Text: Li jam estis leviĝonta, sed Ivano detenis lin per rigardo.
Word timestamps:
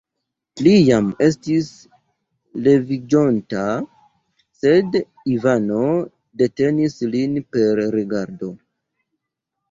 Li 0.67 0.71
jam 0.85 1.09
estis 1.23 1.65
leviĝonta, 2.67 3.65
sed 4.61 4.97
Ivano 5.33 5.81
detenis 6.43 6.97
lin 7.17 7.37
per 7.57 7.83
rigardo. 7.97 8.51